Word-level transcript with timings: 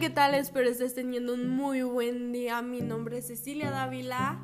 ¿qué 0.00 0.10
tal? 0.10 0.34
Espero 0.34 0.68
estés 0.68 0.94
teniendo 0.94 1.34
un 1.34 1.48
muy 1.48 1.82
buen 1.82 2.30
día. 2.30 2.62
Mi 2.62 2.80
nombre 2.80 3.18
es 3.18 3.26
Cecilia 3.26 3.70
Dávila. 3.70 4.40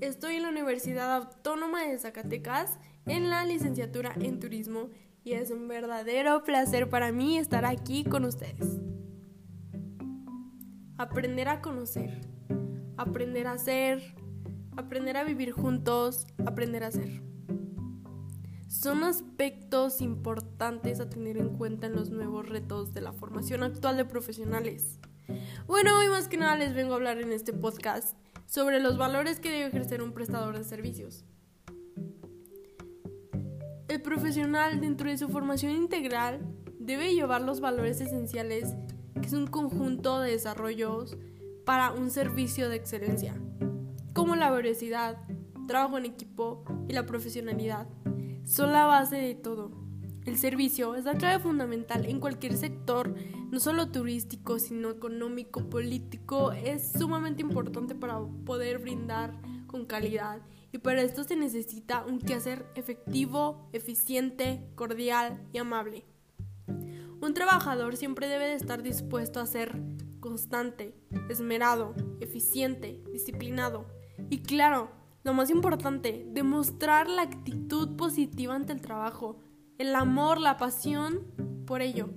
Estoy 0.00 0.36
en 0.36 0.44
la 0.44 0.48
Universidad 0.48 1.14
Autónoma 1.14 1.82
de 1.82 1.98
Zacatecas 1.98 2.78
en 3.04 3.28
la 3.28 3.44
licenciatura 3.44 4.14
en 4.18 4.40
turismo 4.40 4.88
y 5.22 5.32
es 5.32 5.50
un 5.50 5.68
verdadero 5.68 6.44
placer 6.44 6.88
para 6.88 7.12
mí 7.12 7.36
estar 7.36 7.66
aquí 7.66 8.04
con 8.04 8.24
ustedes. 8.24 8.80
Aprender 10.96 11.48
a 11.48 11.60
conocer, 11.60 12.18
aprender 12.96 13.48
a 13.48 13.58
ser, 13.58 14.14
aprender 14.78 15.18
a 15.18 15.24
vivir 15.24 15.52
juntos, 15.52 16.26
aprender 16.46 16.84
a 16.84 16.90
ser 16.90 17.20
son 18.80 19.04
aspectos 19.04 20.02
importantes 20.02 21.00
a 21.00 21.08
tener 21.08 21.38
en 21.38 21.56
cuenta 21.56 21.86
en 21.86 21.94
los 21.94 22.10
nuevos 22.10 22.46
retos 22.46 22.92
de 22.92 23.00
la 23.00 23.12
formación 23.12 23.62
actual 23.62 23.96
de 23.96 24.04
profesionales. 24.04 24.98
Bueno, 25.66 25.98
hoy 25.98 26.08
más 26.08 26.28
que 26.28 26.36
nada 26.36 26.56
les 26.56 26.74
vengo 26.74 26.92
a 26.92 26.96
hablar 26.96 27.18
en 27.18 27.32
este 27.32 27.54
podcast 27.54 28.16
sobre 28.44 28.80
los 28.80 28.98
valores 28.98 29.40
que 29.40 29.50
debe 29.50 29.66
ejercer 29.68 30.02
un 30.02 30.12
prestador 30.12 30.58
de 30.58 30.64
servicios. 30.64 31.24
El 33.88 34.02
profesional 34.02 34.78
dentro 34.80 35.08
de 35.08 35.16
su 35.16 35.28
formación 35.30 35.72
integral 35.72 36.40
debe 36.78 37.14
llevar 37.14 37.40
los 37.40 37.60
valores 37.60 38.02
esenciales 38.02 38.74
que 39.14 39.26
es 39.26 39.32
un 39.32 39.46
conjunto 39.46 40.20
de 40.20 40.32
desarrollos 40.32 41.16
para 41.64 41.92
un 41.92 42.10
servicio 42.10 42.68
de 42.68 42.76
excelencia, 42.76 43.34
como 44.12 44.36
la 44.36 44.50
veracidad, 44.50 45.16
trabajo 45.66 45.96
en 45.96 46.04
equipo 46.04 46.62
y 46.88 46.92
la 46.92 47.06
profesionalidad 47.06 47.88
son 48.46 48.72
la 48.72 48.86
base 48.86 49.16
de 49.16 49.34
todo. 49.34 49.72
El 50.24 50.38
servicio 50.38 50.94
es 50.94 51.04
la 51.04 51.14
clave 51.14 51.42
fundamental 51.42 52.06
en 52.06 52.20
cualquier 52.20 52.56
sector, 52.56 53.14
no 53.50 53.60
solo 53.60 53.90
turístico, 53.90 54.58
sino 54.58 54.90
económico, 54.90 55.68
político. 55.68 56.52
Es 56.52 56.92
sumamente 56.92 57.42
importante 57.42 57.94
para 57.94 58.20
poder 58.44 58.78
brindar 58.78 59.40
con 59.66 59.84
calidad 59.84 60.40
y 60.72 60.78
para 60.78 61.02
esto 61.02 61.24
se 61.24 61.36
necesita 61.36 62.04
un 62.04 62.20
quehacer 62.20 62.66
efectivo, 62.74 63.68
eficiente, 63.72 64.68
cordial 64.74 65.42
y 65.52 65.58
amable. 65.58 66.04
Un 67.20 67.34
trabajador 67.34 67.96
siempre 67.96 68.28
debe 68.28 68.46
de 68.46 68.54
estar 68.54 68.82
dispuesto 68.82 69.40
a 69.40 69.46
ser 69.46 69.80
constante, 70.20 70.94
esmerado, 71.28 71.94
eficiente, 72.20 73.02
disciplinado 73.12 73.86
y 74.30 74.38
claro, 74.38 74.90
lo 75.26 75.34
más 75.34 75.50
importante, 75.50 76.24
demostrar 76.30 77.08
la 77.08 77.22
actitud 77.22 77.85
positiva 77.96 78.54
ante 78.54 78.72
el 78.72 78.80
trabajo, 78.80 79.38
el 79.78 79.94
amor, 79.94 80.40
la 80.40 80.56
pasión 80.56 81.20
por 81.66 81.82
ello, 81.82 82.10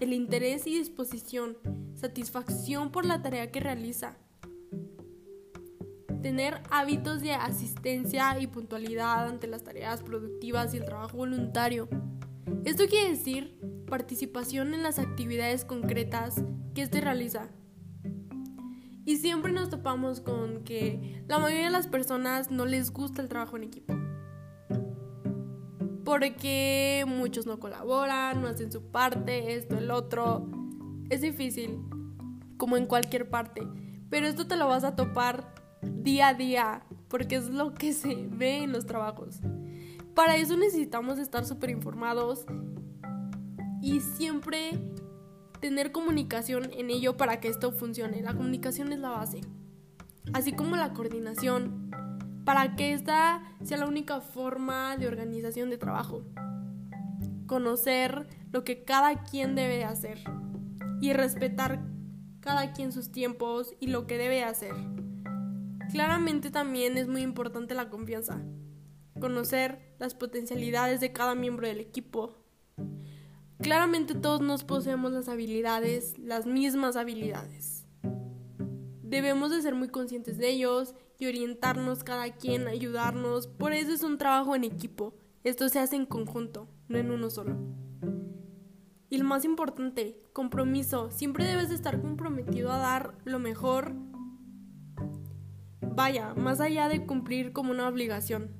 el 0.00 0.12
interés 0.12 0.66
y 0.66 0.78
disposición, 0.78 1.56
satisfacción 1.94 2.90
por 2.90 3.04
la 3.04 3.22
tarea 3.22 3.50
que 3.50 3.60
realiza. 3.60 4.16
Tener 6.22 6.62
hábitos 6.70 7.20
de 7.20 7.32
asistencia 7.32 8.38
y 8.40 8.46
puntualidad 8.46 9.28
ante 9.28 9.46
las 9.46 9.62
tareas 9.62 10.02
productivas 10.02 10.74
y 10.74 10.78
el 10.78 10.84
trabajo 10.84 11.18
voluntario. 11.18 11.88
Esto 12.64 12.86
quiere 12.88 13.10
decir 13.10 13.58
participación 13.88 14.74
en 14.74 14.82
las 14.82 14.98
actividades 14.98 15.64
concretas 15.64 16.42
que 16.74 16.82
éste 16.82 17.00
realiza, 17.00 17.48
y 19.06 19.18
siempre 19.18 19.52
nos 19.52 19.70
topamos 19.70 20.20
con 20.20 20.64
que 20.64 21.22
la 21.28 21.38
mayoría 21.38 21.66
de 21.66 21.70
las 21.70 21.86
personas 21.86 22.50
no 22.50 22.66
les 22.66 22.90
gusta 22.90 23.22
el 23.22 23.28
trabajo 23.28 23.56
en 23.56 23.62
equipo. 23.62 23.94
Porque 26.06 27.04
muchos 27.08 27.46
no 27.46 27.58
colaboran, 27.58 28.40
no 28.40 28.46
hacen 28.46 28.70
su 28.70 28.92
parte, 28.92 29.56
esto, 29.56 29.76
el 29.76 29.90
otro. 29.90 30.46
Es 31.10 31.20
difícil, 31.20 31.80
como 32.56 32.76
en 32.76 32.86
cualquier 32.86 33.28
parte. 33.28 33.66
Pero 34.08 34.28
esto 34.28 34.46
te 34.46 34.54
lo 34.54 34.68
vas 34.68 34.84
a 34.84 34.94
topar 34.94 35.52
día 35.82 36.28
a 36.28 36.34
día, 36.34 36.84
porque 37.08 37.34
es 37.34 37.50
lo 37.50 37.74
que 37.74 37.92
se 37.92 38.28
ve 38.30 38.58
en 38.58 38.70
los 38.70 38.86
trabajos. 38.86 39.40
Para 40.14 40.36
eso 40.36 40.56
necesitamos 40.56 41.18
estar 41.18 41.44
súper 41.44 41.70
informados 41.70 42.46
y 43.82 43.98
siempre 43.98 44.78
tener 45.60 45.90
comunicación 45.90 46.70
en 46.72 46.90
ello 46.90 47.16
para 47.16 47.40
que 47.40 47.48
esto 47.48 47.72
funcione. 47.72 48.22
La 48.22 48.32
comunicación 48.32 48.92
es 48.92 49.00
la 49.00 49.10
base. 49.10 49.40
Así 50.32 50.52
como 50.52 50.76
la 50.76 50.92
coordinación, 50.92 51.85
para 52.46 52.76
que 52.76 52.94
esta 52.94 53.42
sea 53.62 53.76
la 53.76 53.86
única 53.86 54.22
forma 54.22 54.96
de 54.96 55.06
organización 55.06 55.68
de 55.68 55.76
trabajo. 55.76 56.22
Conocer 57.46 58.26
lo 58.52 58.64
que 58.64 58.84
cada 58.84 59.24
quien 59.24 59.54
debe 59.54 59.84
hacer 59.84 60.20
y 61.02 61.12
respetar 61.12 61.82
cada 62.40 62.72
quien 62.72 62.92
sus 62.92 63.12
tiempos 63.12 63.74
y 63.80 63.88
lo 63.88 64.06
que 64.06 64.16
debe 64.16 64.42
hacer. 64.44 64.74
Claramente 65.90 66.50
también 66.50 66.96
es 66.96 67.08
muy 67.08 67.20
importante 67.20 67.74
la 67.74 67.90
confianza. 67.90 68.40
Conocer 69.20 69.94
las 69.98 70.14
potencialidades 70.14 71.00
de 71.00 71.12
cada 71.12 71.34
miembro 71.34 71.66
del 71.66 71.80
equipo, 71.80 72.46
Claramente 73.58 74.14
todos 74.14 74.42
nos 74.42 74.64
poseemos 74.64 75.12
las 75.12 75.28
habilidades, 75.28 76.18
las 76.18 76.44
mismas 76.44 76.94
habilidades. 76.94 77.86
Debemos 79.02 79.50
de 79.50 79.62
ser 79.62 79.74
muy 79.74 79.88
conscientes 79.88 80.36
de 80.36 80.50
ellos 80.50 80.94
y 81.18 81.26
orientarnos 81.26 82.04
cada 82.04 82.30
quien, 82.34 82.68
ayudarnos. 82.68 83.46
Por 83.46 83.72
eso 83.72 83.92
es 83.92 84.02
un 84.02 84.18
trabajo 84.18 84.54
en 84.54 84.64
equipo. 84.64 85.14
Esto 85.44 85.68
se 85.68 85.78
hace 85.78 85.96
en 85.96 86.06
conjunto, 86.06 86.68
no 86.88 86.98
en 86.98 87.10
uno 87.10 87.30
solo. 87.30 87.56
Y 89.08 89.18
lo 89.18 89.24
más 89.24 89.44
importante, 89.44 90.20
compromiso. 90.32 91.10
Siempre 91.10 91.44
debes 91.44 91.68
de 91.68 91.76
estar 91.76 92.00
comprometido 92.00 92.72
a 92.72 92.78
dar 92.78 93.14
lo 93.24 93.38
mejor. 93.38 93.94
Vaya, 95.80 96.34
más 96.34 96.60
allá 96.60 96.88
de 96.88 97.06
cumplir 97.06 97.52
como 97.52 97.70
una 97.70 97.88
obligación. 97.88 98.50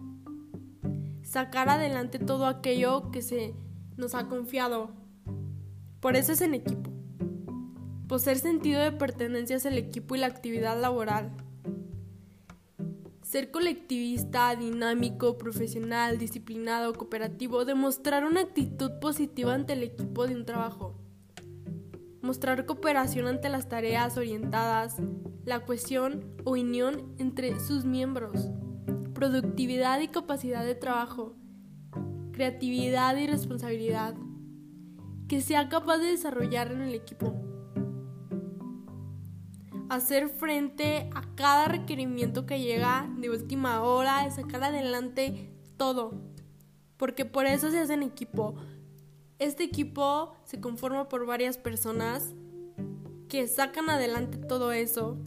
Sacar 1.22 1.68
adelante 1.68 2.18
todo 2.18 2.46
aquello 2.46 3.10
que 3.10 3.20
se 3.20 3.54
nos 3.96 4.14
ha 4.14 4.28
confiado. 4.28 4.92
Por 6.00 6.14
eso 6.14 6.32
es 6.32 6.40
en 6.40 6.54
equipo. 6.54 6.90
Poseer 8.06 8.38
sentido 8.38 8.80
de 8.80 8.92
pertenencia 8.92 9.56
hacia 9.56 9.70
el 9.70 9.78
equipo 9.78 10.14
y 10.14 10.18
la 10.18 10.28
actividad 10.28 10.80
laboral. 10.80 11.32
Ser 13.36 13.50
colectivista, 13.50 14.56
dinámico, 14.56 15.36
profesional, 15.36 16.16
disciplinado, 16.16 16.94
cooperativo, 16.94 17.66
demostrar 17.66 18.24
una 18.24 18.40
actitud 18.40 18.92
positiva 18.98 19.52
ante 19.52 19.74
el 19.74 19.82
equipo 19.82 20.26
de 20.26 20.36
un 20.36 20.46
trabajo. 20.46 20.98
Mostrar 22.22 22.64
cooperación 22.64 23.26
ante 23.26 23.50
las 23.50 23.68
tareas 23.68 24.16
orientadas, 24.16 24.96
la 25.44 25.66
cohesión 25.66 26.34
o 26.44 26.52
unión 26.52 27.14
entre 27.18 27.60
sus 27.60 27.84
miembros. 27.84 28.48
Productividad 29.12 30.00
y 30.00 30.08
capacidad 30.08 30.64
de 30.64 30.74
trabajo 30.74 31.36
creatividad 32.32 33.18
y 33.18 33.26
responsabilidad 33.26 34.14
que 35.28 35.42
sea 35.42 35.68
capaz 35.68 35.98
de 35.98 36.06
desarrollar 36.06 36.72
en 36.72 36.80
el 36.80 36.94
equipo. 36.94 37.34
Hacer 39.88 40.28
frente 40.28 41.10
a 41.14 41.22
cada 41.34 41.68
requerimiento 41.68 42.46
que 42.46 42.60
llega 42.60 43.08
de 43.18 43.30
última 43.30 43.82
hora, 43.82 44.24
de 44.24 44.30
sacar 44.30 44.64
adelante 44.64 45.50
todo. 45.76 46.12
Porque 46.96 47.24
por 47.24 47.46
eso 47.46 47.70
se 47.70 47.78
hace 47.78 47.94
en 47.94 48.02
equipo. 48.02 48.54
Este 49.38 49.64
equipo 49.64 50.34
se 50.44 50.60
conforma 50.60 51.08
por 51.08 51.26
varias 51.26 51.58
personas 51.58 52.34
que 53.28 53.46
sacan 53.46 53.90
adelante 53.90 54.38
todo 54.38 54.72
eso 54.72 55.18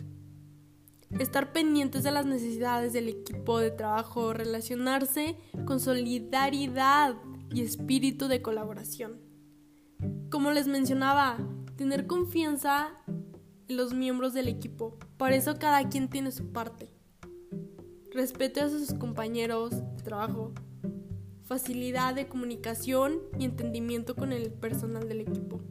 estar 1.17 1.51
pendientes 1.51 2.03
de 2.03 2.11
las 2.11 2.25
necesidades 2.25 2.93
del 2.93 3.09
equipo 3.09 3.59
de 3.59 3.71
trabajo, 3.71 4.33
relacionarse 4.33 5.37
con 5.65 5.79
solidaridad 5.79 7.15
y 7.51 7.61
espíritu 7.61 8.27
de 8.27 8.41
colaboración. 8.41 9.19
Como 10.29 10.51
les 10.51 10.67
mencionaba, 10.67 11.37
tener 11.75 12.05
confianza 12.05 12.91
los 13.69 13.93
miembros 13.93 14.33
del 14.33 14.47
equipo. 14.47 14.97
Para 15.17 15.35
eso 15.35 15.57
cada 15.57 15.87
quien 15.89 16.09
tiene 16.09 16.31
su 16.31 16.51
parte. 16.51 16.89
Respeto 18.11 18.61
a 18.61 18.69
sus 18.69 18.93
compañeros 18.93 19.71
de 19.71 20.03
trabajo. 20.03 20.53
Facilidad 21.43 22.15
de 22.15 22.27
comunicación 22.27 23.19
y 23.37 23.45
entendimiento 23.45 24.15
con 24.15 24.33
el 24.33 24.51
personal 24.51 25.07
del 25.07 25.21
equipo. 25.21 25.61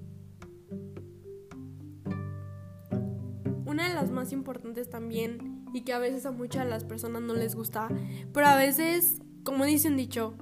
Una 3.67 3.89
de 3.89 3.95
las 3.95 4.11
más 4.11 4.33
importantes 4.33 4.89
también 4.89 5.65
y 5.75 5.83
que 5.83 5.93
a 5.93 5.99
veces 5.99 6.25
a 6.25 6.31
muchas 6.31 6.65
de 6.65 6.71
las 6.71 6.85
personas 6.85 7.23
no 7.23 7.35
les 7.35 7.55
gusta, 7.55 7.89
pero 8.33 8.47
a 8.47 8.57
veces, 8.57 9.21
como 9.45 9.65
dicen 9.65 9.97
dicho, 9.97 10.35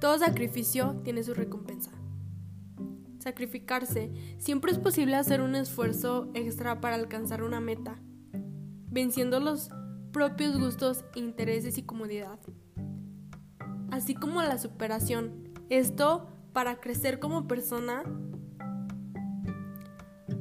todo 0.00 0.18
sacrificio 0.18 1.00
tiene 1.04 1.22
su 1.22 1.34
recompensa. 1.34 1.95
Sacrificarse. 3.26 4.12
Siempre 4.38 4.70
es 4.70 4.78
posible 4.78 5.16
hacer 5.16 5.40
un 5.40 5.56
esfuerzo 5.56 6.30
extra 6.34 6.80
para 6.80 6.94
alcanzar 6.94 7.42
una 7.42 7.60
meta, 7.60 7.96
venciendo 8.88 9.40
los 9.40 9.68
propios 10.12 10.56
gustos, 10.56 11.04
intereses 11.16 11.76
y 11.76 11.82
comodidad. 11.82 12.38
Así 13.90 14.14
como 14.14 14.42
la 14.42 14.58
superación. 14.58 15.52
Esto 15.70 16.28
para 16.52 16.76
crecer 16.76 17.18
como 17.18 17.48
persona. 17.48 18.04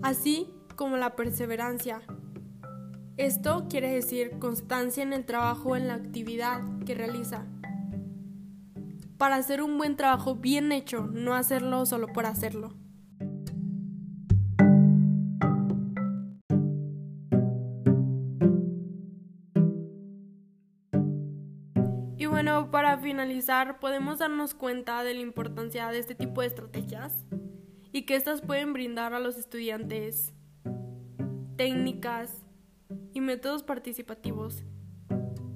Así 0.04 0.54
como 0.76 0.96
la 0.96 1.16
perseverancia. 1.16 2.04
Esto 3.18 3.66
quiere 3.68 3.92
decir 3.92 4.38
constancia 4.38 5.02
en 5.02 5.12
el 5.12 5.26
trabajo 5.26 5.76
en 5.76 5.88
la 5.88 5.96
actividad 5.96 6.62
que 6.86 6.94
realiza. 6.94 7.48
Para 9.18 9.38
hacer 9.38 9.62
un 9.62 9.78
buen 9.78 9.96
trabajo 9.96 10.36
bien 10.36 10.74
hecho, 10.74 11.08
no 11.08 11.36
hacerlo 11.36 11.86
solo 11.86 12.08
por 12.08 12.26
hacerlo. 12.26 12.74
Y 22.18 22.26
bueno, 22.26 22.72
para 22.72 22.98
finalizar, 22.98 23.80
podemos 23.80 24.20
darnos 24.20 24.54
cuenta 24.54 25.04
de 25.04 25.14
la 25.14 25.22
importancia 25.22 25.88
de 25.88 26.00
este 26.00 26.16
tipo 26.16 26.42
de 26.42 26.48
estrategias 26.48 27.26
y 27.94 28.02
que 28.06 28.16
éstas 28.16 28.42
pueden 28.42 28.74
brindar 28.74 29.14
a 29.14 29.20
los 29.22 29.38
estudiantes 29.38 30.34
técnicas 31.56 32.46
y 33.14 33.22
métodos 33.22 33.64
participativos 33.64 34.66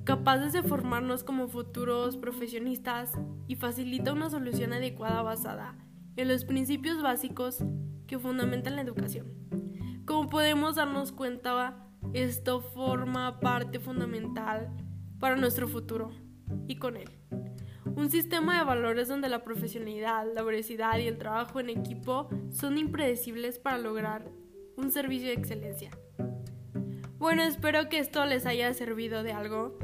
capaces 0.09 0.53
de 0.53 0.63
formarnos 0.63 1.23
como 1.23 1.49
futuros 1.49 2.17
profesionistas 2.17 3.11
y 3.47 3.57
facilita 3.57 4.11
una 4.11 4.31
solución 4.31 4.73
adecuada 4.73 5.21
basada 5.21 5.75
en 6.15 6.27
los 6.29 6.45
principios 6.45 7.03
básicos 7.03 7.63
que 8.07 8.17
fundamentan 8.17 8.75
la 8.75 8.81
educación. 8.81 9.27
Como 10.07 10.27
podemos 10.27 10.77
darnos 10.77 11.11
cuenta, 11.11 11.85
esto 12.13 12.59
forma 12.59 13.39
parte 13.39 13.79
fundamental 13.79 14.75
para 15.19 15.35
nuestro 15.35 15.67
futuro 15.67 16.09
y 16.67 16.77
con 16.77 16.97
él. 16.97 17.11
Un 17.85 18.09
sistema 18.09 18.57
de 18.57 18.65
valores 18.65 19.09
donde 19.09 19.29
la 19.29 19.43
profesionalidad, 19.43 20.25
la 20.33 20.41
veracidad 20.41 20.97
y 20.97 21.05
el 21.05 21.19
trabajo 21.19 21.59
en 21.59 21.69
equipo 21.69 22.29
son 22.49 22.79
impredecibles 22.79 23.59
para 23.59 23.77
lograr 23.77 24.27
un 24.75 24.89
servicio 24.89 25.27
de 25.27 25.35
excelencia. 25.35 25.91
Bueno, 27.19 27.43
espero 27.43 27.89
que 27.89 27.99
esto 27.99 28.25
les 28.25 28.47
haya 28.47 28.73
servido 28.73 29.21
de 29.21 29.33
algo 29.33 29.77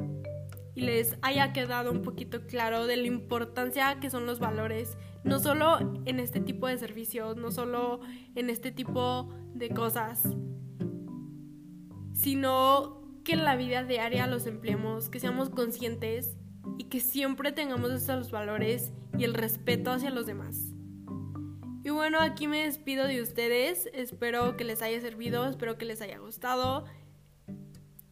y 0.75 0.81
les 0.81 1.17
haya 1.21 1.53
quedado 1.53 1.91
un 1.91 2.01
poquito 2.01 2.45
claro 2.45 2.85
de 2.85 2.97
la 2.97 3.07
importancia 3.07 3.99
que 3.99 4.09
son 4.09 4.25
los 4.25 4.39
valores, 4.39 4.97
no 5.23 5.39
solo 5.39 5.79
en 6.05 6.19
este 6.19 6.41
tipo 6.41 6.67
de 6.67 6.77
servicios, 6.77 7.37
no 7.37 7.51
solo 7.51 8.01
en 8.35 8.49
este 8.49 8.71
tipo 8.71 9.33
de 9.53 9.69
cosas, 9.69 10.23
sino 12.13 13.01
que 13.23 13.33
en 13.33 13.45
la 13.45 13.55
vida 13.55 13.83
diaria 13.83 14.27
los 14.27 14.45
empleemos, 14.45 15.09
que 15.09 15.19
seamos 15.19 15.49
conscientes 15.49 16.35
y 16.77 16.85
que 16.85 16.99
siempre 16.99 17.51
tengamos 17.51 17.91
esos 17.91 18.31
valores 18.31 18.91
y 19.17 19.23
el 19.23 19.33
respeto 19.33 19.91
hacia 19.91 20.09
los 20.09 20.25
demás. 20.25 20.73
Y 21.83 21.91
bueno, 21.91 22.19
aquí 22.19 22.47
me 22.47 22.65
despido 22.65 23.07
de 23.07 23.21
ustedes, 23.21 23.89
espero 23.93 24.57
que 24.57 24.63
les 24.63 24.81
haya 24.81 24.99
servido, 24.99 25.47
espero 25.47 25.77
que 25.77 25.85
les 25.85 26.01
haya 26.01 26.17
gustado 26.17 26.85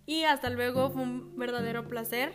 y 0.06 0.24
hasta 0.24 0.50
luego, 0.50 0.90
fue 0.92 1.02
un 1.02 1.38
verdadero 1.38 1.88
placer. 1.88 2.34